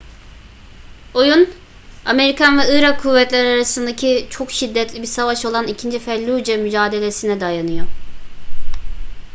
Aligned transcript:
oyun 1.13 1.49
amerikan 2.05 2.59
ve 2.59 2.79
irak 2.79 3.01
kuvvetleri 3.01 3.47
arasındaki 3.55 4.27
çok 4.29 4.51
şiddetli 4.51 5.01
bir 5.01 5.07
savaş 5.07 5.45
olan 5.45 5.67
i̇kinci 5.67 5.99
felluce 5.99 6.57
mücadelesi'ne 6.57 7.39
dayanıyor 7.41 7.85